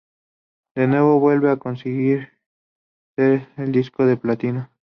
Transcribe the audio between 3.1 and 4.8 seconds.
ser Disco de Platino.